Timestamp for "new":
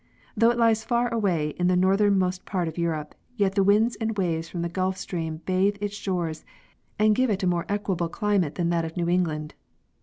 8.97-9.07